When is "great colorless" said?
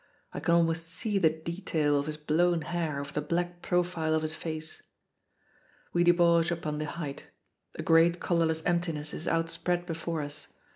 7.83-8.65